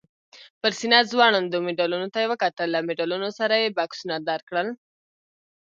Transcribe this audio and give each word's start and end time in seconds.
پر 0.61 0.71
سینه 0.79 0.99
ځوړندو 1.09 1.57
مډالونو 1.65 2.07
ته 2.13 2.17
یې 2.23 2.27
وکتل، 2.31 2.67
له 2.75 2.79
مډالونو 2.87 3.29
سره 3.39 3.53
یې 3.61 3.75
بکسونه 3.77 4.15
درکړل؟ 4.29 4.67